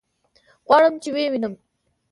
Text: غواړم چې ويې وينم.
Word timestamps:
غواړم 0.67 0.93
چې 1.03 1.09
ويې 1.15 1.27
وينم. 1.31 1.53